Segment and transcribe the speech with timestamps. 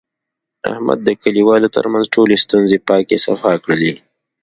[0.71, 3.93] احمد د کلیوالو ترمنځ ټولې ستونزې پاکې صفا کړلې.